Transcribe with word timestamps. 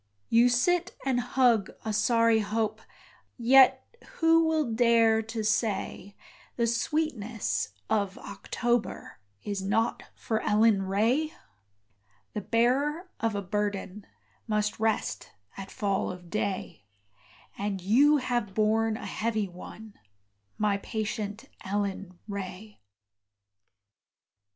You 0.29 0.49
sit 0.49 0.97
and 1.05 1.19
hug 1.19 1.69
a 1.85 1.93
sorry 1.93 2.39
hope 2.39 2.81
Yet 3.37 3.85
who 4.13 4.47
will 4.47 4.73
dare 4.73 5.21
to 5.21 5.43
say, 5.43 6.15
The 6.55 6.65
sweetness 6.65 7.69
of 7.87 8.17
October 8.17 9.19
Is 9.43 9.61
not 9.61 10.01
for 10.15 10.41
Ellen 10.41 10.81
Ray? 10.87 11.33
The 12.33 12.41
bearer 12.41 13.11
of 13.19 13.35
a 13.35 13.43
burden 13.43 14.07
Must 14.47 14.79
rest 14.79 15.33
at 15.55 15.69
fall 15.69 16.09
of 16.11 16.31
day; 16.31 16.87
And 17.55 17.79
you 17.79 18.17
have 18.17 18.55
borne 18.55 18.97
a 18.97 19.05
heavy 19.05 19.47
one, 19.47 19.93
My 20.57 20.77
patient 20.77 21.45
Ellen 21.63 22.17
Ray. 22.27 22.81